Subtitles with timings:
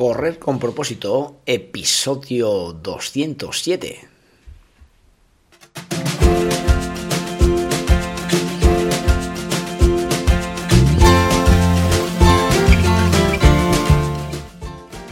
[0.00, 4.09] Correr con propósito, episodio 207.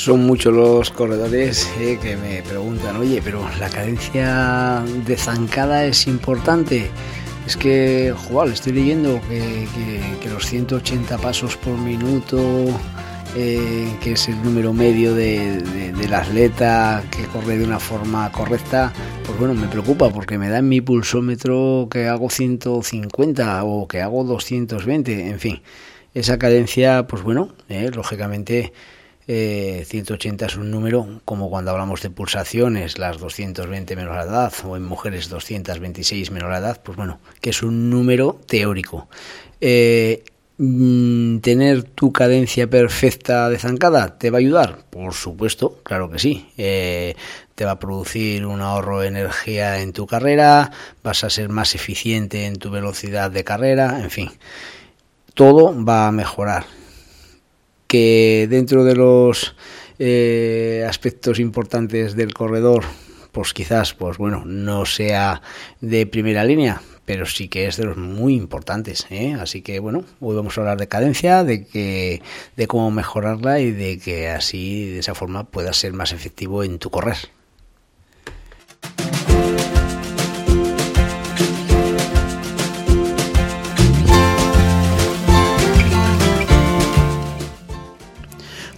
[0.00, 6.06] Son muchos los corredores eh, que me preguntan, oye, pero la cadencia de zancada es
[6.06, 6.90] importante.
[7.46, 9.66] Es que, joder, estoy leyendo que,
[10.32, 12.38] los 180 pasos por minuto,
[13.36, 18.94] eh, que es el número medio de, del atleta que corre de una forma correcta,
[19.26, 24.00] pues bueno, me preocupa porque me da en mi pulsómetro que hago 150 o que
[24.00, 25.60] hago 220, en fin.
[26.14, 28.72] Esa cadencia, pues bueno, eh, lógicamente
[29.30, 34.52] 180 eh, es un número como cuando hablamos de pulsaciones, las 220 menos la edad,
[34.64, 39.08] o en mujeres 226 menos la edad, pues bueno, que es un número teórico.
[39.60, 40.24] Eh,
[40.58, 44.84] mm, ¿Tener tu cadencia perfecta de zancada te va a ayudar?
[44.90, 46.50] Por supuesto, claro que sí.
[46.58, 47.14] Eh,
[47.54, 50.72] te va a producir un ahorro de energía en tu carrera,
[51.04, 54.30] vas a ser más eficiente en tu velocidad de carrera, en fin.
[55.34, 56.79] Todo va a mejorar
[57.90, 59.56] que dentro de los
[59.98, 62.84] eh, aspectos importantes del corredor,
[63.32, 65.42] pues quizás, pues bueno, no sea
[65.80, 69.08] de primera línea, pero sí que es de los muy importantes.
[69.10, 69.34] ¿eh?
[69.40, 72.22] Así que bueno, hoy vamos a hablar de cadencia, de que,
[72.56, 76.78] de cómo mejorarla y de que así de esa forma puedas ser más efectivo en
[76.78, 77.16] tu correr.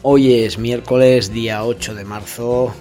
[0.05, 2.75] Hoy es miércoles, día 8 de marzo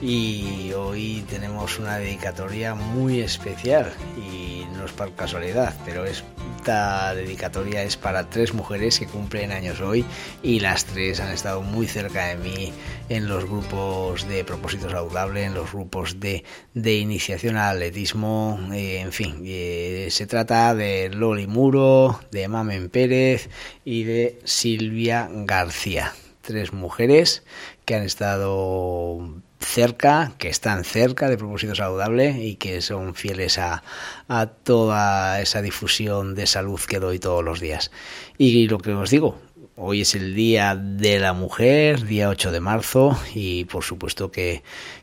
[0.00, 7.82] y hoy tenemos una dedicatoria muy especial y no es por casualidad, pero esta dedicatoria
[7.82, 10.04] es para tres mujeres que cumplen años hoy
[10.44, 12.72] y las tres han estado muy cerca de mí
[13.08, 16.44] en los grupos de propósito saludable, en los grupos de,
[16.74, 23.50] iniciación al atletismo, eh, en fin, eh, se trata de Loli Muro, de Mamen Pérez
[23.84, 26.12] y de Silvia García
[26.50, 27.42] tres mujeres
[27.84, 33.82] que han estado cerca, que están cerca de propósito saludable y que son fieles a,
[34.28, 37.90] a, toda esa difusión de salud que doy todos los días.
[38.38, 39.38] Y lo que os digo,
[39.82, 44.62] hoy es el Día de la Mujer, día 8 de marzo, y por supuesto que,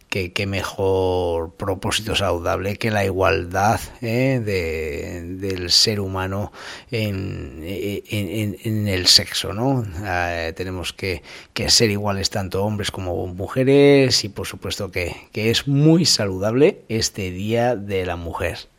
[0.10, 4.40] que, mejor propósito saludable que la igualdad ¿eh?
[4.40, 6.52] del ser humano
[6.92, 9.84] en, el sexo, ¿no?
[10.06, 11.24] Eh, tenemos que,
[11.54, 16.84] que, ser iguales tanto hombres como mujeres y por supuesto que, que es muy saludable
[16.88, 18.70] este Día de la Mujer.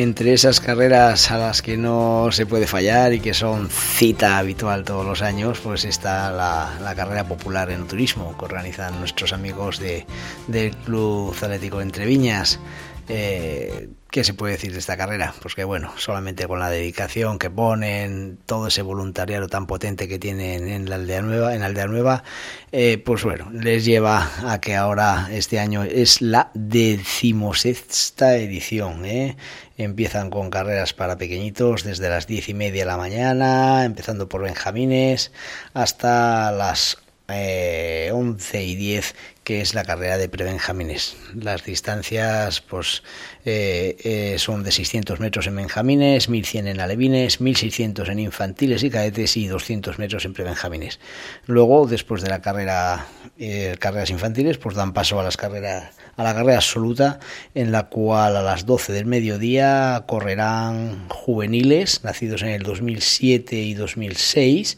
[0.00, 4.84] Entre esas carreras a las que no se puede fallar y que son cita habitual
[4.84, 10.06] todos los años, pues está la, carrera popular en turismo que organizan nuestros amigos de,
[10.46, 12.60] del Club Atlético Entre Viñas.
[13.08, 15.34] Eh, ¿Qué se puede decir de esta carrera?
[15.42, 20.18] Pues que bueno, solamente con la dedicación que ponen, todo ese voluntariado tan potente que
[20.18, 22.24] tienen en la aldea nueva, en aldea nueva,
[22.72, 29.04] eh, pues bueno, les lleva a que ahora este año es la decimosexta edición.
[29.04, 29.36] ¿eh?
[29.76, 34.42] Empiezan con carreras para pequeñitos desde las diez y media de la mañana, empezando por
[34.42, 35.32] Benjamines,
[35.74, 36.96] hasta las
[37.28, 39.14] eh, 11 y 10
[39.48, 41.16] que es la carrera de prebenjamines.
[41.34, 43.02] Las distancias pues
[43.46, 48.90] eh, eh, son de 600 metros en benjamines, 1100 en alevines, 1600 en infantiles y
[48.90, 51.00] cadetes y 200 metros en prebenjamines.
[51.46, 53.06] Luego, después de la carrera
[53.38, 57.18] eh, carreras infantiles, pues dan paso a las carreras a la carrera absoluta
[57.54, 63.72] en la cual a las 12 del mediodía correrán juveniles nacidos en el 2007 y
[63.72, 64.76] 2006,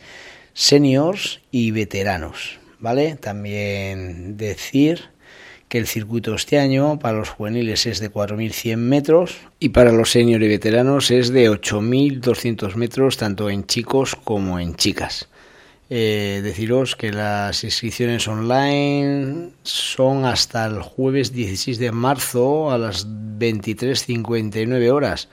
[0.61, 2.61] seniors y veteranos.
[2.81, 3.17] ¿vale?
[3.17, 5.11] También decir
[5.69, 10.11] que el circuito este año para los juveniles es de 4.100 metros y para los
[10.11, 15.29] senior y veteranos es de 8.200 metros tanto en chicos como en chicas.
[15.93, 23.09] Eh, deciros que las inscripciones online son hasta el jueves 16 de marzo a las
[23.09, 25.29] 23.59 horas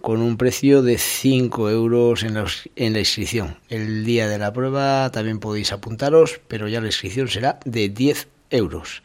[0.00, 2.46] con un precio de 5 euros en la,
[2.76, 3.56] en la inscripción.
[3.68, 8.28] El día de la prueba también podéis apuntaros, pero ya la inscripción será de 10
[8.50, 9.02] euros.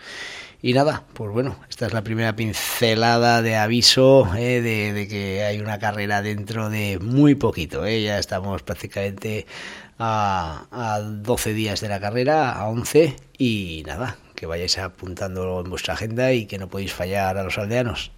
[0.61, 5.59] Y nada, pues bueno, esta es la primera pincelada de aviso eh, de, que hay
[5.59, 7.85] una carrera dentro de muy poquito.
[7.85, 8.01] Eh.
[8.01, 9.45] Ya estamos prácticamente
[9.99, 15.69] a, a 12 días de la carrera, a 11, y nada, que vayáis apuntando en
[15.69, 18.11] vuestra agenda y que no podéis fallar a los aldeanos.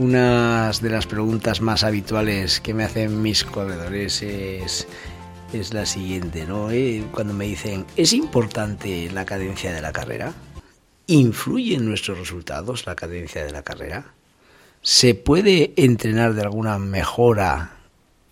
[0.00, 4.88] Una de las preguntas más habituales que me hacen mis corredores es,
[5.52, 6.70] es la siguiente, ¿no?
[6.70, 10.32] Eh, cuando me dicen, ¿es importante la cadencia de la carrera?
[11.06, 14.14] ¿Influye en nuestros resultados la cadencia de la carrera?
[14.80, 17.72] ¿Se puede entrenar de alguna mejora,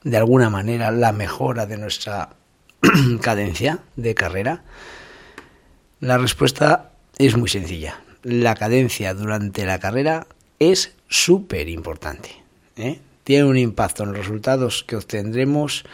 [0.04, 2.30] de alguna manera, la mejora de nuestra
[3.20, 4.64] cadencia de carrera?
[6.00, 8.00] La respuesta es muy sencilla.
[8.22, 10.26] La cadencia durante la carrera
[10.58, 12.30] es súper importante.
[12.76, 13.00] ¿eh?
[13.24, 15.84] Tiene un impacto en los resultados que obtendremos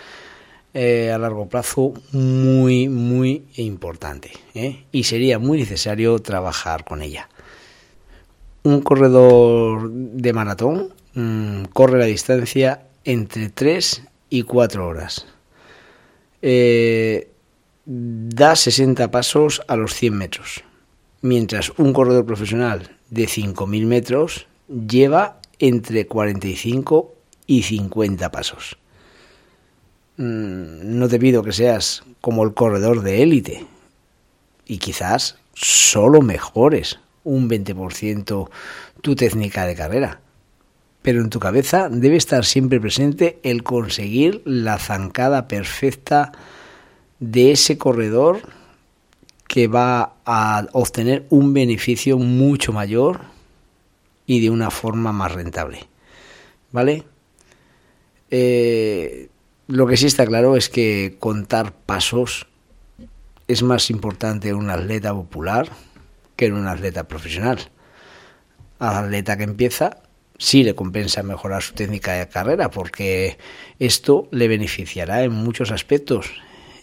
[0.73, 4.33] eh, a largo plazo muy, muy importante.
[4.55, 4.85] ¿eh?
[4.93, 7.29] Y sería muy necesario trabajar con ella.
[8.63, 15.27] Un corredor de maratón mm, corre la distancia entre 3 y 4 horas.
[17.87, 20.65] da 60 pasos a los 100 metros.
[21.21, 27.15] Mientras un corredor profesional de 5.000 metros lleva entre 45
[27.47, 28.77] y 50 pasos.
[30.17, 33.67] Mm, no te pido que seas como el corredor de élite
[34.67, 38.49] y quizás solo mejores un 20%
[39.01, 40.21] tu técnica de carrera.
[41.03, 46.33] Pero en tu cabeza debe estar siempre presente el conseguir la zancada perfecta
[47.21, 48.41] de ese corredor
[49.47, 53.34] que va a obtener un beneficio mucho mayor
[54.27, 55.87] y de una forma más rentable.
[56.73, 57.05] ¿Vale?
[58.31, 59.29] Eh,
[59.69, 62.47] lo que sí está claro es que contar pasos
[63.47, 65.69] es más importante en un atleta popular
[66.37, 67.59] que en un atleta profesional.
[68.79, 69.99] Al atleta que empieza
[70.39, 73.39] sí le compensa mejorar su técnica de carrera porque
[73.79, 76.33] esto le beneficiará en muchos aspectos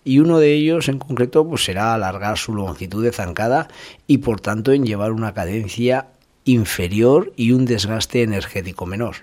[0.03, 3.67] y uno de ellos en concreto pues será alargar su longitud de zancada
[4.07, 6.07] y por tanto en llevar una cadencia
[6.45, 9.17] inferior y un desgaste energético menor.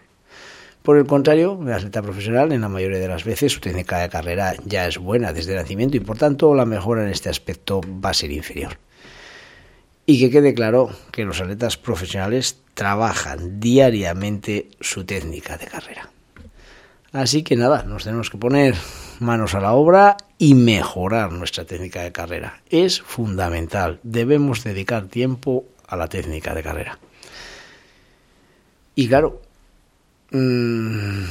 [0.82, 4.09] Por el contrario, el atleta profesional en la mayoría de las veces su técnica de
[4.09, 7.81] carrera ya es buena desde el nacimiento y por tanto la mejora en este aspecto
[7.82, 8.79] va a ser inferior.
[10.06, 16.09] Y que quede claro que los atletas profesionales trabajan diariamente su técnica de carrera.
[17.12, 18.75] Así que nada, nos tenemos que poner
[19.19, 22.62] manos a la obra y mejorar nuestra técnica de carrera.
[22.70, 26.99] Es fundamental, debemos dedicar tiempo a la técnica de carrera.
[28.98, 29.40] Y claro,
[30.32, 31.22] mm,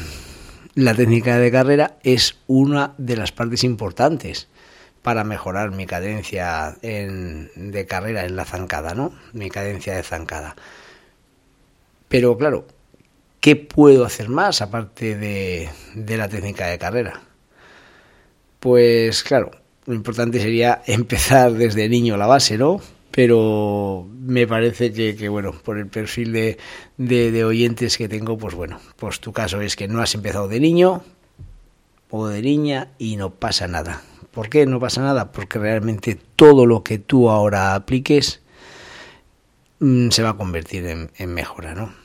[0.76, 4.48] la técnica de carrera es una de las partes importantes
[5.02, 9.14] para mejorar mi cadencia de carrera en la zancada, ¿no?
[9.34, 10.56] Mi cadencia de zancada.
[12.08, 12.68] Pero claro,
[13.42, 17.22] ¿qué puedo hacer más aparte de, de la técnica de carrera?
[18.62, 19.52] Pues claro,
[19.86, 22.80] lo importante sería empezar desde niño la base, ¿no?
[23.18, 26.60] Pero me parece que, bueno, por el perfil de,
[26.98, 30.60] de, oyentes que tengo, pues bueno, pues tu caso es que no has empezado de
[30.60, 31.04] niño
[32.12, 34.04] o de niña y no pasa nada.
[34.30, 35.32] ¿Por qué no pasa nada?
[35.32, 38.44] Porque realmente todo lo que tú ahora apliques
[39.80, 41.96] mm, se va a convertir en, en mejora, ¿no?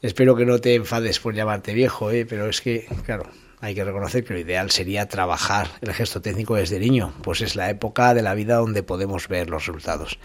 [0.00, 2.24] Espero que no te enfades por llamarte viejo, ¿eh?
[2.24, 3.24] pero es que, claro,
[3.60, 7.56] hay que reconocer que lo ideal sería trabajar el gesto técnico desde niño, pues es
[7.56, 10.18] la época de la vida donde podemos ver los resultados.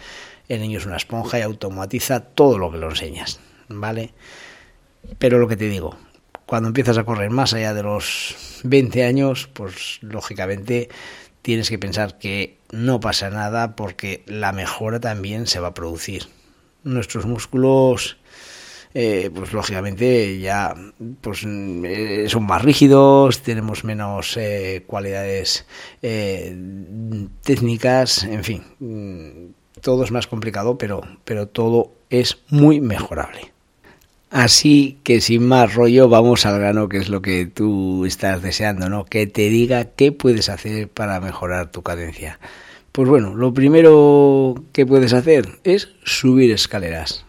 [0.48, 4.14] El niño es una esponja y automatiza todo lo que lo enseñas, ¿vale?
[5.18, 5.98] Pero lo que te digo,
[6.46, 10.90] cuando empiezas a correr más allá de los 20 años, pues lógicamente
[11.42, 16.28] tienes que pensar que no pasa nada porque la mejora también se va a producir.
[16.84, 18.18] Nuestros músculos
[18.94, 20.76] eh, pues lógicamente ya
[21.22, 25.66] pues eh, son más rígidos, tenemos menos eh, cualidades
[27.42, 33.52] técnicas, en fin, mm, todo es más complicado, pero, pero todo es muy mejorable.
[34.30, 38.90] Así que sin más rollo, vamos al grano, que es lo que tú estás deseando,
[38.90, 39.06] ¿no?
[39.06, 42.40] Que te diga qué puedes hacer para mejorar tu cadencia.
[42.92, 47.23] Pues bueno, lo primero que puedes hacer es subir escaleras.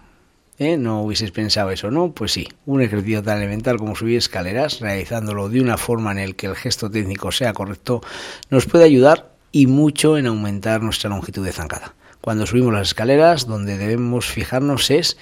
[0.59, 0.77] ¿Eh?
[0.77, 2.13] ¿No hubieses pensado eso, no?
[2.13, 6.37] Pues sí, un ejercicio tan elemental como subir escaleras, realizándolo de una forma en el
[6.37, 8.03] que el gesto técnico sea correcto,
[8.51, 11.95] nos puede ayudar y mucho en aumentar nuestra longitud de zancada.
[12.21, 15.17] Cuando subimos las escaleras, donde debemos fijarnos es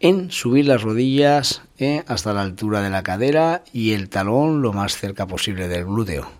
[0.00, 2.04] en subir las rodillas ¿eh?
[2.06, 6.30] hasta la altura de la cadera y el talón lo más cerca posible del glúteo.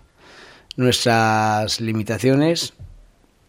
[0.77, 2.73] Nuestras limitaciones,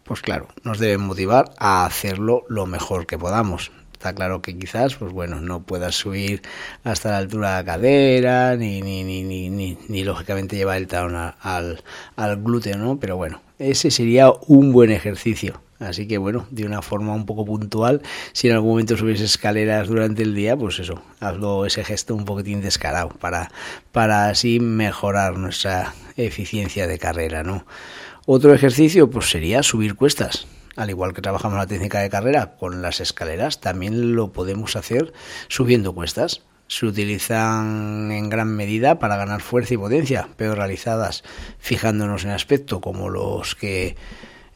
[0.03, 3.71] pues claro, nos deben motivar a hacerlo lo mejor que podamos.
[4.13, 6.41] Claro que quizás, pues bueno, no puedas subir
[6.83, 11.15] hasta la altura de la cadera, ni, ni, ni, ni, ni, lógicamente llevar el talón
[11.15, 11.83] al,
[12.15, 12.99] al glúteo, ¿no?
[12.99, 15.61] Pero bueno, ese sería un buen ejercicio.
[15.79, 18.01] Así que bueno, de una forma un poco puntual,
[18.33, 22.25] si en algún momento subes escaleras durante el día, pues eso, hazlo ese gesto un
[22.25, 23.51] poquitín descarado para,
[23.91, 27.65] para así mejorar nuestra eficiencia de carrera, ¿no?
[28.25, 30.47] Otro ejercicio pues sería subir cuestas
[30.77, 35.11] al igual que trabajamos la técnica de carrera con las escaleras, también lo podemos hacer
[35.49, 36.43] subiendo cuestas.
[36.67, 41.23] Se utilizan en gran medida para ganar fuerza y potencia, pero realizadas
[41.59, 43.95] fijándonos en aspecto como los que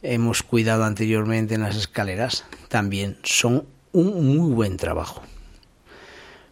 [0.02, 5.22] hemos cuidado anteriormente en las escaleras, también son un muy buen trabajo.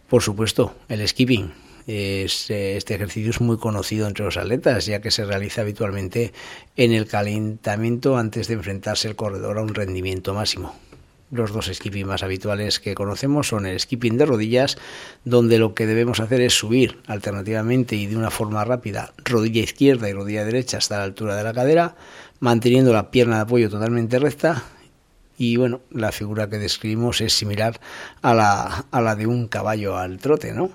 [0.09, 1.53] Por supuesto, el skipping,
[1.87, 6.33] este ejercicio es muy conocido entre los atletas, ya que se realiza habitualmente
[6.77, 10.75] en el calentamiento antes de enfrentarse el corredor a un rendimiento máximo.
[11.31, 14.77] Los dos skipping más habituales que conocemos son el skipping de rodillas,
[15.23, 20.09] donde lo que debemos hacer es subir alternativamente y de una forma rápida rodilla izquierda
[20.09, 21.95] y rodilla derecha hasta la altura de la cadera,
[22.41, 24.63] manteniendo la pierna de apoyo totalmente recta
[25.37, 27.79] y bueno, la figura que describimos es similar
[28.21, 30.69] a la, a la de un caballo al trote, ¿no?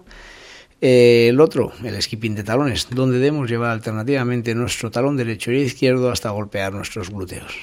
[0.80, 5.60] Eh, el otro, el skipping de talones, donde debemos llevar alternativamente nuestro talón derecho y
[5.60, 7.54] izquierdo hasta golpear nuestros glúteos.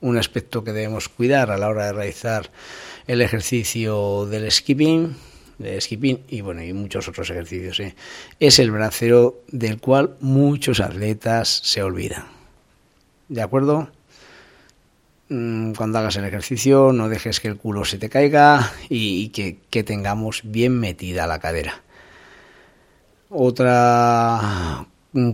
[0.00, 2.50] Un aspecto que debemos cuidar a la hora de realizar
[3.06, 5.14] el ejercicio del skipping,
[5.78, 7.94] skipping y bueno, y muchos otros ejercicios, ¿eh?
[8.40, 12.24] es el bracero del cual muchos atletas se olvidan.
[13.28, 13.90] ¿De acuerdo?
[15.28, 19.84] Mm, cuando hagas el ejercicio no dejes que el culo se te caiga y, que
[19.84, 21.82] tengamos bien metida la cadera.
[23.34, 24.86] Otra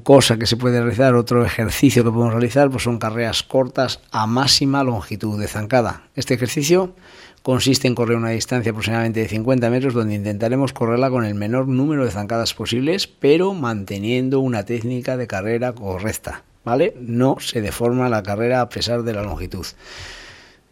[0.04, 4.28] cosa que se puede realizar, otro ejercicio que podemos realizar, pues son carreras cortas a
[4.28, 6.04] máxima longitud de zancada.
[6.14, 6.94] Este ejercicio
[7.42, 11.66] consiste en correr una distancia aproximadamente de 50 metros donde intentaremos correrla con el menor
[11.66, 16.94] número de zancadas posibles, pero manteniendo una técnica de carrera correcta, ¿vale?
[17.00, 19.66] No se deforma la carrera a pesar de la longitud.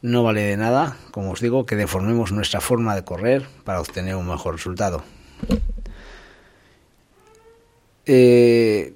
[0.01, 4.15] No vale de nada, como os digo, que deformemos nuestra forma de correr para obtener
[4.15, 5.03] un mejor resultado.
[8.09, 8.95] Eh,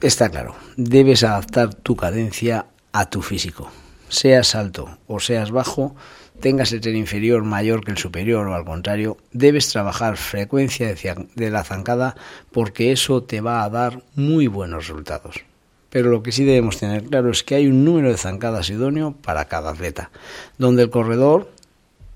[0.00, 3.70] está claro, debes adaptar tu cadencia a tu físico.
[4.08, 5.94] Seas alto o seas bajo,
[6.40, 11.50] tengas el tren inferior mayor que el superior o al contrario, debes trabajar frecuencia de
[11.50, 12.16] la zancada
[12.52, 15.44] porque eso te va a dar muy buenos resultados.
[15.90, 19.12] Pero lo que sí debemos tener claro es que hay un número de zancadas idóneo
[19.12, 20.10] para cada atleta,
[20.56, 21.50] donde el corredor,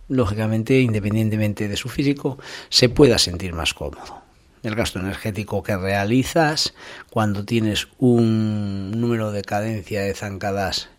[0.08, 2.38] lógicamente, independientemente de su físico,
[2.70, 4.29] se pueda sentir más cómodo
[4.62, 6.74] el gasto energético que realizas
[7.10, 10.90] cuando tienes un número de cadencia de zancadas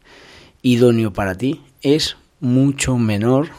[0.61, 3.49] idóneo para ti es mucho menor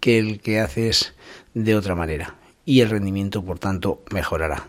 [0.00, 1.14] que el que haces
[1.54, 4.68] de otra manera y el rendimiento por tanto mejorará.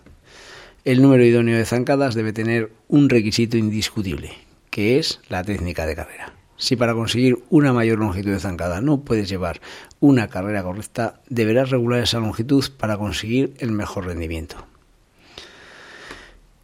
[0.84, 4.34] El número idóneo de zancadas debe tener un requisito indiscutible,
[4.72, 6.41] que es la técnica de carrera.
[6.62, 9.62] Si para conseguir una mayor longitud de zancada no puedes llevar
[10.00, 14.58] una carrera correcta, deberás regular esa longitud para conseguir el mejor rendimiento.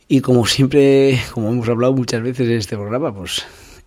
[0.08, 3.44] Y como siempre, como hemos hablado muchas veces en este programa, pues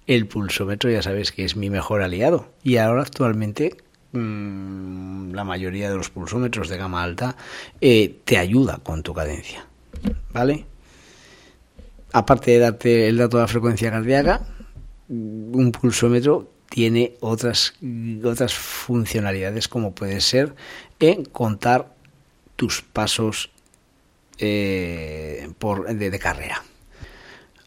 [0.08, 2.48] el pulsómetro ya sabes que es mi mejor aliado.
[2.64, 3.76] Y ahora actualmente
[4.10, 7.36] mm, la mayoría de los pulsómetros de gama alta
[7.80, 9.64] eh, te ayuda con tu cadencia.
[10.32, 10.66] ¿Vale?
[12.12, 14.40] Aparte de darte el dato de la frecuencia cardíaca,
[15.10, 17.74] un pulsómetro tiene otras,
[18.24, 20.54] otras funcionalidades como puede ser
[21.00, 21.92] en contar
[22.56, 23.50] tus pasos
[24.38, 26.62] eh, por, de, carrera.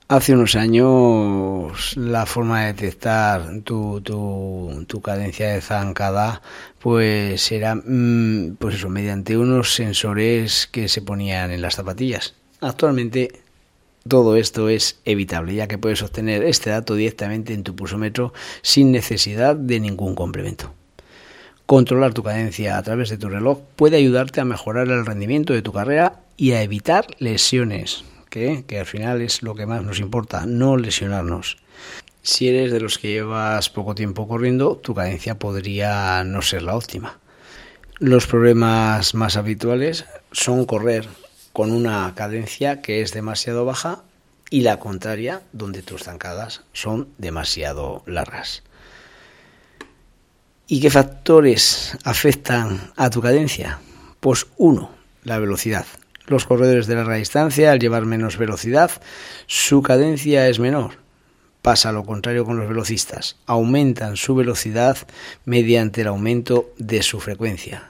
[0.07, 6.41] Hace unos años la forma de detectar tu, tu, tu cadencia de zancada
[6.79, 12.35] pues era mm, pues eso, mediante unos sensores que se ponían en las zapatillas.
[12.62, 13.42] Actualmente
[14.07, 18.91] todo esto es evitable, ya que puedes obtener este dato directamente en tu pulsómetro sin
[18.91, 20.74] necesidad de ningún complemento.
[21.65, 25.62] Controlar tu cadencia a través de tu reloj puede ayudarte a mejorar el rendimiento de
[25.62, 30.00] tu carrera y a evitar lesiones, que, que al final es lo que más nos
[30.00, 31.57] importa, no lesionarnos.
[32.22, 36.75] Si eres de los que llevas poco tiempo corriendo, tu cadencia podría no ser la
[36.75, 37.19] óptima.
[38.00, 41.07] Los problemas más habituales son correr
[41.53, 44.03] con una cadencia que es demasiado baja
[44.50, 48.63] y la contraria, donde tus zancadas son demasiado largas.
[50.67, 53.79] ¿Y qué factores afectan a tu cadencia?
[54.19, 54.91] Pues uno,
[55.24, 55.86] la velocidad.
[56.25, 58.91] Los corredores de larga distancia, al llevar menos velocidad,
[59.48, 61.03] su cadencia es menor
[61.63, 63.38] Pasa lo contrario con los velocistas.
[63.45, 64.98] Aumentan su velocidad
[65.45, 67.88] mediante el aumento de su frecuencia.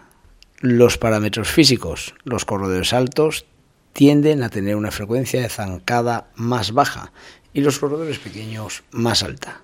[0.60, 2.14] Los parámetros físicos.
[2.24, 3.48] Los corredores altos
[3.94, 7.12] tienden a tener una frecuencia de zancada más baja
[7.54, 9.62] y los corredores pequeños más alta.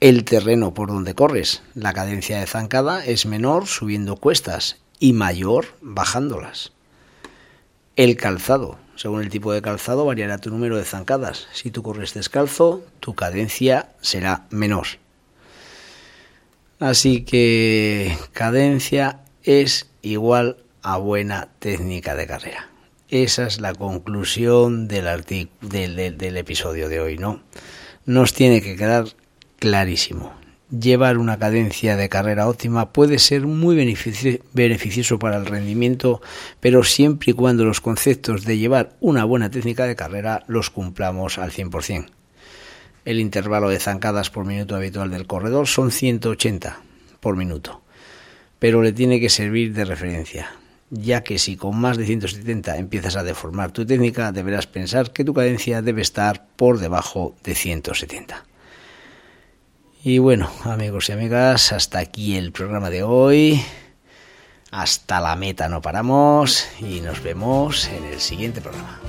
[0.00, 5.66] El terreno por donde corres, la cadencia de zancada es menor subiendo cuestas y mayor
[5.80, 6.72] bajándolas.
[7.96, 11.48] El calzado, según el tipo de calzado variará tu número de zancadas.
[11.52, 14.86] Si tú corres descalzo, tu cadencia será menor.
[16.78, 22.68] Así que cadencia es igual a buena técnica de carrera.
[23.10, 25.06] Esa es la conclusión del,
[26.36, 27.42] episodio de hoy, ¿no?
[28.04, 29.06] Nos tiene que quedar
[29.58, 30.38] clarísimo
[30.70, 33.74] llevar una cadencia de carrera óptima puede ser muy
[34.52, 36.20] beneficioso para el rendimiento,
[36.60, 41.38] pero siempre y cuando los conceptos de llevar una buena técnica de carrera los cumplamos
[41.38, 42.06] al 100%.
[43.04, 46.82] El intervalo de zancadas por minuto habitual del corredor son 180
[47.20, 47.80] por minuto,
[48.58, 50.50] pero le tiene que servir de referencia,
[50.90, 55.24] ya que si con más de 170 empiezas a deformar tu técnica, deberás pensar que
[55.24, 58.44] tu cadencia debe estar por debajo de 170.
[60.02, 63.60] Y bueno, amigos y amigas, hasta aquí el programa de hoy.
[64.70, 69.00] Hasta la meta no paramos y nos vemos en el siguiente programa.